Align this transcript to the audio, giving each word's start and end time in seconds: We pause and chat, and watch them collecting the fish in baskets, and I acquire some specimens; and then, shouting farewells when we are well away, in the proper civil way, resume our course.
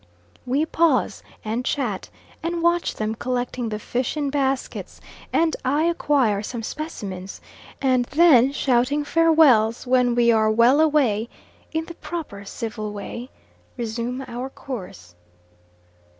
We 0.47 0.65
pause 0.65 1.21
and 1.45 1.63
chat, 1.63 2.09
and 2.41 2.63
watch 2.63 2.95
them 2.95 3.13
collecting 3.13 3.69
the 3.69 3.77
fish 3.77 4.17
in 4.17 4.31
baskets, 4.31 4.99
and 5.31 5.55
I 5.63 5.83
acquire 5.83 6.41
some 6.41 6.63
specimens; 6.63 7.39
and 7.79 8.05
then, 8.05 8.51
shouting 8.51 9.03
farewells 9.03 9.85
when 9.85 10.15
we 10.15 10.31
are 10.31 10.49
well 10.49 10.81
away, 10.81 11.29
in 11.71 11.85
the 11.85 11.93
proper 11.93 12.45
civil 12.45 12.91
way, 12.91 13.29
resume 13.77 14.25
our 14.27 14.49
course. 14.49 15.13